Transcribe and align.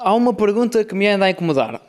há 0.00 0.14
uma 0.14 0.32
pergunta 0.32 0.84
que 0.84 0.94
me 0.94 1.06
anda 1.06 1.26
a 1.26 1.30
incomodar. 1.30 1.80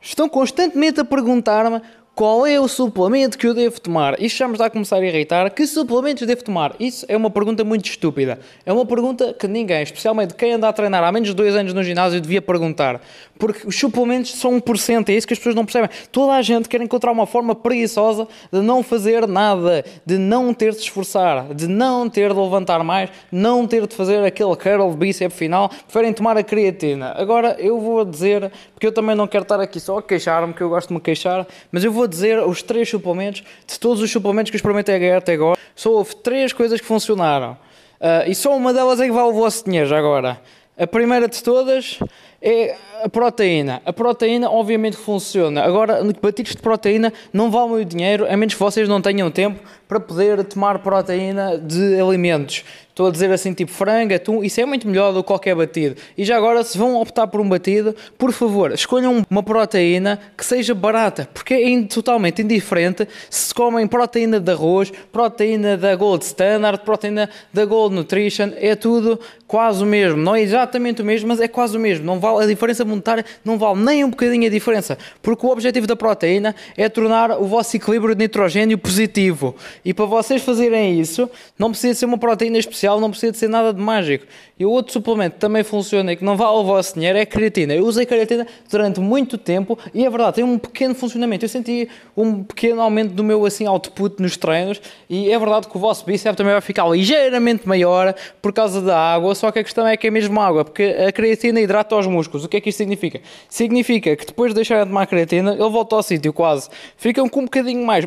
Estão 0.00 0.28
constantemente 0.28 1.00
a 1.00 1.04
perguntar-me 1.04 1.80
qual 2.14 2.46
é 2.46 2.60
o 2.60 2.68
suplemento 2.68 3.36
que 3.36 3.44
eu 3.44 3.52
devo 3.52 3.80
tomar? 3.80 4.22
Isto 4.22 4.38
já 4.38 4.46
me 4.46 4.54
está 4.54 4.66
a 4.66 4.70
começar 4.70 4.96
a 4.96 5.04
irritar. 5.04 5.50
Que 5.50 5.66
suplementos 5.66 6.24
devo 6.24 6.44
tomar? 6.44 6.76
Isso 6.78 7.04
é 7.08 7.16
uma 7.16 7.28
pergunta 7.28 7.64
muito 7.64 7.86
estúpida. 7.86 8.38
É 8.64 8.72
uma 8.72 8.86
pergunta 8.86 9.34
que 9.34 9.48
ninguém, 9.48 9.82
especialmente 9.82 10.32
quem 10.34 10.52
anda 10.52 10.68
a 10.68 10.72
treinar 10.72 11.02
há 11.02 11.10
menos 11.10 11.30
de 11.30 11.34
dois 11.34 11.56
anos 11.56 11.74
no 11.74 11.82
ginásio, 11.82 12.20
devia 12.20 12.40
perguntar. 12.40 13.00
Porque 13.36 13.66
os 13.66 13.76
suplementos 13.76 14.32
são 14.36 14.60
1%, 14.60 15.08
é 15.08 15.12
isso 15.14 15.26
que 15.26 15.32
as 15.32 15.38
pessoas 15.38 15.56
não 15.56 15.64
percebem. 15.64 15.90
Toda 16.12 16.34
a 16.34 16.42
gente 16.42 16.68
quer 16.68 16.80
encontrar 16.80 17.10
uma 17.10 17.26
forma 17.26 17.52
preguiçosa 17.52 18.28
de 18.52 18.60
não 18.60 18.80
fazer 18.84 19.26
nada, 19.26 19.84
de 20.06 20.16
não 20.16 20.54
ter 20.54 20.70
de 20.70 20.78
esforçar, 20.78 21.52
de 21.52 21.66
não 21.66 22.08
ter 22.08 22.32
de 22.32 22.38
levantar 22.38 22.84
mais, 22.84 23.10
não 23.32 23.66
ter 23.66 23.88
de 23.88 23.96
fazer 23.96 24.24
aquele 24.24 24.54
curl 24.54 24.90
de 24.92 24.96
bíceps 24.96 25.36
final. 25.36 25.68
Preferem 25.68 26.12
tomar 26.12 26.36
a 26.36 26.44
creatina. 26.44 27.12
Agora, 27.16 27.56
eu 27.58 27.80
vou 27.80 28.04
dizer, 28.04 28.52
porque 28.72 28.86
eu 28.86 28.92
também 28.92 29.16
não 29.16 29.26
quero 29.26 29.42
estar 29.42 29.58
aqui 29.58 29.80
só 29.80 29.98
a 29.98 30.02
queixar-me, 30.02 30.54
que 30.54 30.60
eu 30.60 30.68
gosto 30.68 30.88
de 30.88 30.94
me 30.94 31.00
queixar, 31.00 31.44
mas 31.72 31.82
eu 31.82 31.90
vou 31.90 32.03
vou 32.04 32.08
dizer 32.08 32.38
os 32.40 32.62
três 32.62 32.88
suplementos, 32.88 33.42
de 33.66 33.80
todos 33.80 34.02
os 34.02 34.10
suplementos 34.10 34.50
que 34.50 34.56
experimentei 34.56 35.12
até 35.12 35.32
agora, 35.32 35.58
só 35.74 35.90
houve 35.90 36.14
três 36.16 36.52
coisas 36.52 36.80
que 36.80 36.86
funcionaram. 36.86 37.52
Uh, 37.98 38.28
e 38.28 38.34
só 38.34 38.54
uma 38.54 38.74
delas 38.74 39.00
é 39.00 39.06
que 39.06 39.12
vale 39.12 39.28
o 39.28 39.32
vosso 39.32 39.64
dinheiro 39.64 39.88
já 39.88 39.98
agora. 39.98 40.38
A 40.76 40.86
primeira 40.86 41.28
de 41.28 41.42
todas 41.42 41.98
é 42.44 42.76
a 43.02 43.08
proteína. 43.08 43.80
A 43.84 43.92
proteína, 43.92 44.50
obviamente, 44.50 44.96
funciona. 44.96 45.62
Agora, 45.62 46.00
batidos 46.22 46.52
de 46.52 46.62
proteína 46.62 47.12
não 47.32 47.50
valem 47.50 47.82
o 47.82 47.84
dinheiro, 47.84 48.26
a 48.28 48.36
menos 48.36 48.54
que 48.54 48.60
vocês 48.60 48.88
não 48.88 49.00
tenham 49.00 49.30
tempo 49.30 49.60
para 49.88 49.98
poder 49.98 50.44
tomar 50.44 50.78
proteína 50.78 51.58
de 51.58 52.00
alimentos. 52.00 52.64
Estou 52.88 53.08
a 53.08 53.10
dizer 53.10 53.32
assim, 53.32 53.52
tipo 53.52 53.72
frango, 53.72 54.14
atum, 54.14 54.44
isso 54.44 54.60
é 54.60 54.64
muito 54.64 54.86
melhor 54.86 55.12
do 55.12 55.20
que 55.20 55.26
qualquer 55.26 55.56
batido. 55.56 55.96
E 56.16 56.24
já 56.24 56.36
agora, 56.36 56.62
se 56.62 56.78
vão 56.78 56.94
optar 57.00 57.26
por 57.26 57.40
um 57.40 57.48
batido, 57.48 57.94
por 58.16 58.30
favor, 58.30 58.70
escolham 58.70 59.26
uma 59.28 59.42
proteína 59.42 60.20
que 60.36 60.44
seja 60.44 60.76
barata, 60.76 61.28
porque 61.34 61.54
é 61.54 61.82
totalmente 61.92 62.40
indiferente 62.40 63.08
se 63.28 63.52
comem 63.52 63.88
proteína 63.88 64.38
de 64.38 64.52
arroz, 64.52 64.92
proteína 65.10 65.76
da 65.76 65.96
Gold 65.96 66.24
Standard, 66.24 66.84
proteína 66.84 67.28
da 67.52 67.64
Gold 67.64 67.96
Nutrition, 67.96 68.52
é 68.56 68.76
tudo 68.76 69.18
quase 69.48 69.82
o 69.82 69.86
mesmo. 69.86 70.18
Não 70.18 70.36
é 70.36 70.42
exatamente 70.42 71.02
o 71.02 71.04
mesmo, 71.04 71.28
mas 71.28 71.40
é 71.40 71.48
quase 71.48 71.76
o 71.76 71.80
mesmo. 71.80 72.04
Não 72.04 72.20
vale, 72.20 72.33
a 72.38 72.46
diferença 72.46 72.84
monetária 72.84 73.24
não 73.44 73.58
vale 73.58 73.80
nem 73.80 74.04
um 74.04 74.10
bocadinho 74.10 74.46
a 74.46 74.50
diferença, 74.50 74.98
porque 75.22 75.46
o 75.46 75.50
objetivo 75.50 75.86
da 75.86 75.96
proteína 75.96 76.54
é 76.76 76.88
tornar 76.88 77.32
o 77.32 77.44
vosso 77.44 77.76
equilíbrio 77.76 78.14
de 78.14 78.24
nitrogênio 78.24 78.78
positivo. 78.78 79.54
E 79.84 79.92
para 79.94 80.04
vocês 80.04 80.42
fazerem 80.42 81.00
isso, 81.00 81.28
não 81.58 81.70
precisa 81.70 81.98
ser 81.98 82.06
uma 82.06 82.18
proteína 82.18 82.58
especial, 82.58 83.00
não 83.00 83.10
precisa 83.10 83.32
de 83.32 83.38
ser 83.38 83.48
nada 83.48 83.72
de 83.72 83.80
mágico. 83.80 84.26
E 84.58 84.64
o 84.64 84.70
outro 84.70 84.92
suplemento 84.92 85.34
que 85.34 85.40
também 85.40 85.64
funciona 85.64 86.12
e 86.12 86.16
que 86.16 86.24
não 86.24 86.36
vale 86.36 86.56
o 86.56 86.64
vosso 86.64 86.94
dinheiro 86.94 87.18
é 87.18 87.22
a 87.22 87.26
creatina. 87.26 87.74
Eu 87.74 87.84
usei 87.84 88.06
creatina 88.06 88.46
durante 88.70 89.00
muito 89.00 89.36
tempo 89.36 89.78
e 89.92 90.04
é 90.04 90.10
verdade, 90.10 90.36
tem 90.36 90.44
um 90.44 90.58
pequeno 90.58 90.94
funcionamento. 90.94 91.44
Eu 91.44 91.48
senti 91.48 91.88
um 92.16 92.44
pequeno 92.44 92.80
aumento 92.80 93.12
do 93.12 93.24
meu 93.24 93.44
assim, 93.44 93.66
output 93.66 94.22
nos 94.22 94.36
treinos 94.36 94.80
e 95.08 95.30
é 95.30 95.38
verdade 95.38 95.68
que 95.68 95.76
o 95.76 95.80
vosso 95.80 96.04
bíceps 96.04 96.36
também 96.36 96.52
vai 96.52 96.60
ficar 96.60 96.88
ligeiramente 96.88 97.66
maior 97.66 98.14
por 98.40 98.52
causa 98.52 98.80
da 98.80 98.96
água, 98.96 99.34
só 99.34 99.50
que 99.50 99.58
a 99.58 99.64
questão 99.64 99.86
é 99.86 99.96
que 99.96 100.06
é 100.06 100.10
mesmo 100.10 100.40
água, 100.40 100.64
porque 100.64 100.82
a 101.06 101.10
creatina 101.10 101.60
hidrata 101.60 101.96
os 101.96 102.06
músculos. 102.06 102.23
O 102.26 102.48
que 102.48 102.56
é 102.56 102.60
que 102.60 102.68
isto 102.68 102.78
significa? 102.78 103.20
Significa 103.48 104.16
que 104.16 104.26
depois 104.26 104.50
de 104.50 104.56
deixarem 104.56 104.84
de 104.84 104.90
tomar 104.90 105.06
creatina, 105.06 105.52
ele 105.52 105.70
volta 105.70 105.96
ao 105.96 106.02
sítio 106.02 106.32
quase. 106.32 106.68
Ficam 106.96 107.28
com 107.28 107.40
um 107.40 107.44
bocadinho 107.44 107.84
mais, 107.84 108.04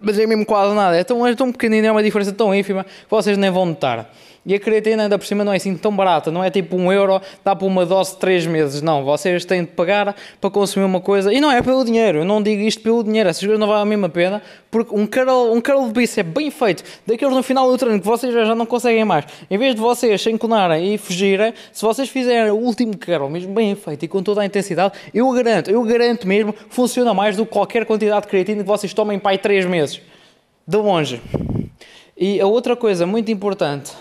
mas 0.00 0.18
é 0.18 0.26
mesmo 0.26 0.44
quase 0.44 0.74
nada. 0.74 0.96
É 0.96 1.04
tão, 1.04 1.26
é 1.26 1.34
tão 1.34 1.50
pequenino, 1.50 1.86
é 1.86 1.90
uma 1.90 2.02
diferença 2.02 2.32
tão 2.32 2.54
ínfima 2.54 2.84
que 2.84 3.10
vocês 3.10 3.38
nem 3.38 3.50
vão 3.50 3.66
notar. 3.66 4.10
E 4.46 4.54
a 4.54 4.60
creatina 4.60 5.04
ainda 5.04 5.18
por 5.18 5.26
cima 5.26 5.42
não 5.42 5.52
é 5.52 5.56
assim 5.56 5.74
tão 5.74 5.94
barata, 5.94 6.30
não 6.30 6.44
é 6.44 6.50
tipo 6.50 6.76
um 6.76 6.92
euro, 6.92 7.20
dá 7.42 7.56
para 7.56 7.66
uma 7.66 7.86
dose 7.86 8.12
de 8.12 8.18
3 8.18 8.46
meses. 8.46 8.82
Não, 8.82 9.02
vocês 9.02 9.44
têm 9.44 9.62
de 9.62 9.70
pagar 9.70 10.14
para 10.40 10.50
consumir 10.50 10.84
uma 10.84 11.00
coisa. 11.00 11.32
E 11.32 11.40
não 11.40 11.50
é 11.50 11.62
pelo 11.62 11.84
dinheiro, 11.84 12.18
eu 12.18 12.24
não 12.24 12.42
digo 12.42 12.60
isto 12.60 12.82
pelo 12.82 13.02
dinheiro, 13.02 13.28
essas 13.28 13.42
coisas 13.42 13.58
não 13.58 13.66
valem 13.66 13.82
a 13.82 13.86
mesma 13.86 14.08
pena, 14.08 14.42
porque 14.70 14.94
um 14.94 15.06
curl, 15.06 15.52
um 15.52 15.60
curl 15.60 15.86
de 15.86 15.92
bíceps 15.92 16.32
bem 16.32 16.50
feito, 16.50 16.84
daqueles 17.06 17.34
no 17.34 17.42
final 17.42 17.70
do 17.70 17.78
treino 17.78 17.98
que 17.98 18.06
vocês 18.06 18.34
já 18.34 18.54
não 18.54 18.66
conseguem 18.66 19.04
mais, 19.04 19.24
em 19.50 19.56
vez 19.56 19.74
de 19.74 19.80
vocês 19.80 20.20
se 20.20 20.30
enconarem 20.30 20.94
e 20.94 20.98
fugirem, 20.98 21.54
se 21.72 21.82
vocês 21.82 22.08
fizerem 22.08 22.50
o 22.50 22.56
último 22.56 22.96
curl, 22.98 23.28
mesmo 23.30 23.54
bem 23.54 23.74
feito 23.74 24.04
e 24.04 24.08
com 24.08 24.22
toda 24.22 24.42
a 24.42 24.44
intensidade, 24.44 24.92
eu 25.14 25.30
garanto, 25.32 25.70
eu 25.70 25.82
garanto 25.84 26.28
mesmo, 26.28 26.54
funciona 26.68 27.14
mais 27.14 27.36
do 27.36 27.46
que 27.46 27.52
qualquer 27.52 27.86
quantidade 27.86 28.22
de 28.22 28.28
creatina 28.28 28.62
que 28.62 28.68
vocês 28.68 28.92
tomem 28.92 29.20
aí 29.24 29.38
3 29.38 29.64
meses. 29.64 30.00
De 30.66 30.76
longe. 30.76 31.20
E 32.16 32.40
a 32.40 32.46
outra 32.46 32.76
coisa 32.76 33.06
muito 33.06 33.30
importante 33.30 33.92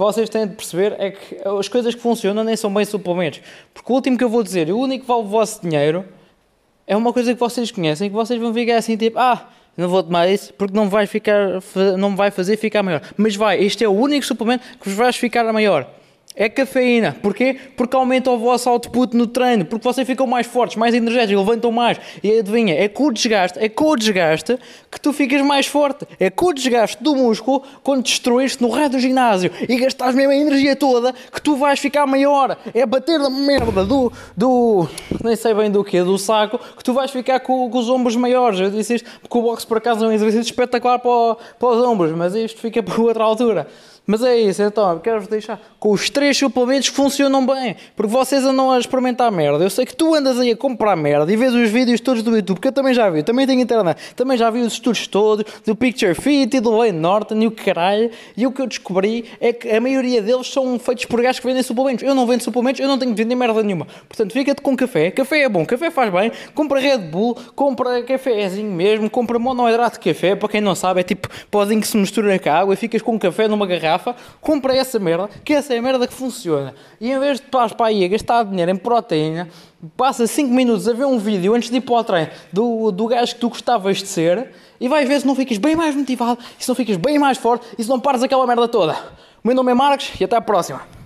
vocês 0.00 0.28
têm 0.28 0.46
de 0.46 0.54
perceber 0.54 0.96
é 0.98 1.10
que 1.10 1.36
as 1.46 1.68
coisas 1.68 1.94
que 1.94 2.00
funcionam 2.00 2.42
nem 2.42 2.56
são 2.56 2.72
bem 2.72 2.84
suplementos. 2.84 3.40
Porque 3.74 3.92
o 3.92 3.94
último 3.94 4.16
que 4.16 4.24
eu 4.24 4.28
vou 4.28 4.42
dizer, 4.42 4.70
o 4.70 4.78
único 4.78 5.02
que 5.02 5.08
vale 5.08 5.22
o 5.22 5.26
vosso 5.26 5.60
dinheiro, 5.60 6.04
é 6.86 6.96
uma 6.96 7.12
coisa 7.12 7.34
que 7.34 7.38
vocês 7.38 7.70
conhecem, 7.70 8.08
que 8.08 8.14
vocês 8.14 8.40
vão 8.40 8.52
ficar 8.52 8.76
assim, 8.76 8.96
tipo, 8.96 9.18
ah, 9.18 9.48
não 9.76 9.88
vou 9.88 10.02
tomar 10.02 10.28
isso 10.28 10.52
porque 10.54 10.74
não 10.74 10.88
vai 10.88 11.06
ficar, 11.06 11.60
não 11.98 12.16
vai 12.16 12.30
fazer 12.30 12.56
ficar 12.56 12.82
maior. 12.82 13.02
Mas 13.16 13.36
vai, 13.36 13.62
este 13.62 13.84
é 13.84 13.88
o 13.88 13.92
único 13.92 14.24
suplemento 14.24 14.64
que 14.78 14.88
vos 14.88 14.94
vai 14.94 15.12
ficar 15.12 15.52
maior. 15.52 15.86
É 16.36 16.48
cafeína. 16.48 17.16
Porquê? 17.20 17.56
Porque 17.76 17.96
aumenta 17.96 18.30
o 18.30 18.38
vosso 18.38 18.70
output 18.70 19.16
no 19.16 19.26
treino, 19.26 19.64
porque 19.64 19.82
vocês 19.82 20.06
ficam 20.06 20.28
mais 20.28 20.46
fortes, 20.46 20.76
mais 20.76 20.94
energéticos, 20.94 21.44
levantam 21.44 21.72
mais. 21.72 22.00
E 22.22 22.38
adivinha, 22.38 22.72
é 22.74 22.88
com 22.88 23.08
o 23.08 23.12
desgaste, 23.12 23.58
é 23.58 23.68
com 23.68 23.90
o 23.90 23.96
desgaste 23.96 24.56
que 24.88 25.00
tu 25.00 25.12
ficas 25.12 25.42
mais 25.42 25.66
forte. 25.66 26.06
É 26.20 26.30
com 26.30 26.46
o 26.46 26.54
desgaste 26.54 27.02
do 27.02 27.16
músculo, 27.16 27.64
quando 27.82 28.04
destruíste 28.04 28.62
no 28.62 28.68
raio 28.68 28.88
do 28.88 29.00
ginásio 29.00 29.50
e 29.68 29.76
gastares 29.76 30.14
mesmo 30.14 30.30
a 30.30 30.36
energia 30.36 30.76
toda, 30.76 31.12
que 31.12 31.42
tu 31.42 31.56
vais 31.56 31.80
ficar 31.80 32.06
maior. 32.06 32.56
É 32.72 32.86
bater 32.86 33.18
na 33.18 33.28
merda 33.28 33.84
do, 33.84 34.12
do, 34.36 34.88
nem 35.24 35.34
sei 35.34 35.52
bem 35.52 35.68
do 35.68 35.82
que, 35.82 36.00
do 36.00 36.16
saco, 36.16 36.60
que 36.76 36.84
tu 36.84 36.92
vais 36.92 37.10
ficar 37.10 37.40
com, 37.40 37.68
com, 37.68 37.78
os 37.78 37.90
ombros 37.90 38.14
maiores. 38.14 38.60
Eu 38.60 38.70
disse 38.70 38.94
isto 38.94 39.10
porque 39.20 39.36
o 39.36 39.42
boxe 39.42 39.66
por 39.66 39.78
acaso 39.78 40.04
é 40.04 40.08
um 40.08 40.12
exercício 40.12 40.52
espetacular 40.52 41.00
para, 41.00 41.36
para 41.58 41.68
os 41.68 41.84
ombros, 41.84 42.12
mas 42.12 42.36
isto 42.36 42.60
fica 42.60 42.80
por 42.80 43.00
outra 43.00 43.24
altura. 43.24 43.66
Mas 44.06 44.24
é 44.24 44.36
isso, 44.36 44.60
então, 44.60 44.98
quero-vos 44.98 45.28
deixar 45.28 45.60
com 45.78 45.92
os 45.92 46.10
três 46.20 46.36
suplementos 46.36 46.90
que 46.90 46.94
funcionam 46.96 47.46
bem, 47.46 47.74
porque 47.96 48.12
vocês 48.12 48.44
andam 48.44 48.70
a 48.70 48.78
experimentar 48.78 49.32
merda. 49.32 49.64
Eu 49.64 49.70
sei 49.70 49.86
que 49.86 49.96
tu 49.96 50.14
andas 50.14 50.38
aí 50.38 50.50
a 50.50 50.56
comprar 50.56 50.94
merda 50.94 51.32
e 51.32 51.34
vês 51.34 51.54
os 51.54 51.70
vídeos 51.70 51.98
todos 51.98 52.22
do 52.22 52.36
YouTube, 52.36 52.60
que 52.60 52.68
eu 52.68 52.72
também 52.72 52.92
já 52.92 53.08
vi, 53.08 53.22
também 53.22 53.46
tenho 53.46 53.58
internet, 53.58 53.98
também 54.14 54.36
já 54.36 54.50
vi 54.50 54.60
os 54.60 54.74
estudos 54.74 55.06
todos, 55.06 55.46
do 55.64 55.74
Picture 55.74 56.14
Fit 56.14 56.54
e 56.54 56.60
do 56.60 56.76
Wayne 56.76 56.98
Norton 56.98 57.36
e 57.40 57.46
o 57.46 57.50
caralho. 57.50 58.10
E 58.36 58.46
o 58.46 58.52
que 58.52 58.60
eu 58.60 58.66
descobri 58.66 59.24
é 59.40 59.50
que 59.50 59.70
a 59.70 59.80
maioria 59.80 60.20
deles 60.20 60.52
são 60.52 60.78
feitos 60.78 61.06
por 61.06 61.22
gajos 61.22 61.40
que 61.40 61.46
vendem 61.46 61.62
suplementos. 61.62 62.04
Eu 62.04 62.14
não 62.14 62.26
vendo 62.26 62.42
suplementos, 62.42 62.82
eu 62.82 62.86
não 62.86 62.98
tenho 62.98 63.14
de 63.14 63.22
vender 63.22 63.34
merda 63.34 63.62
nenhuma. 63.62 63.86
Portanto, 64.06 64.34
fica-te 64.34 64.60
com 64.60 64.76
café, 64.76 65.10
café 65.10 65.44
é 65.44 65.48
bom, 65.48 65.64
café 65.64 65.90
faz 65.90 66.12
bem, 66.12 66.30
compra 66.54 66.78
Red 66.80 66.98
Bull, 66.98 67.34
compra 67.56 68.02
cafézinho 68.02 68.70
mesmo, 68.70 69.08
compra 69.08 69.38
monoidrato 69.38 69.98
de 69.98 70.12
café, 70.12 70.36
para 70.36 70.50
quem 70.50 70.60
não 70.60 70.74
sabe, 70.74 71.00
é 71.00 71.02
tipo 71.02 71.30
podem 71.50 71.80
que 71.80 71.88
se 71.88 71.96
mistura 71.96 72.38
com 72.38 72.50
a 72.50 72.58
água 72.58 72.74
e 72.74 72.76
ficas 72.76 73.00
com 73.00 73.18
café 73.18 73.48
numa 73.48 73.66
garrafa, 73.66 74.14
compra 74.38 74.76
essa 74.76 74.98
merda, 74.98 75.30
que 75.42 75.54
essa 75.54 75.72
é 75.72 75.78
a 75.78 75.82
merda 75.82 76.09
que 76.10 76.16
funciona. 76.16 76.74
E 77.00 77.10
em 77.10 77.18
vez 77.18 77.40
de 77.40 77.46
parar 77.46 77.74
para 77.74 77.86
aí 77.86 78.04
a 78.04 78.08
gastar 78.08 78.44
dinheiro 78.44 78.70
em 78.70 78.76
proteína, 78.76 79.48
passa 79.96 80.26
5 80.26 80.52
minutos 80.52 80.86
a 80.88 80.92
ver 80.92 81.06
um 81.06 81.18
vídeo 81.18 81.54
antes 81.54 81.70
de 81.70 81.76
ir 81.76 81.80
para 81.80 81.94
o 81.94 82.04
treino 82.04 82.30
do, 82.52 82.90
do 82.90 83.06
gajo 83.06 83.34
que 83.34 83.40
tu 83.40 83.48
gostavas 83.48 83.98
de 83.98 84.06
ser 84.06 84.50
e 84.80 84.88
vais 84.88 85.08
ver 85.08 85.20
se 85.20 85.26
não 85.26 85.34
ficas 85.34 85.56
bem 85.56 85.74
mais 85.74 85.94
motivado, 85.94 86.38
se 86.58 86.68
não 86.68 86.74
ficas 86.74 86.96
bem 86.96 87.18
mais 87.18 87.38
forte 87.38 87.66
e 87.78 87.82
se 87.82 87.88
não 87.88 87.98
pares 87.98 88.22
aquela 88.22 88.46
merda 88.46 88.68
toda. 88.68 88.92
O 89.42 89.46
meu 89.46 89.56
nome 89.56 89.70
é 89.70 89.74
Marcos 89.74 90.10
e 90.20 90.24
até 90.24 90.36
a 90.36 90.40
próxima. 90.40 90.99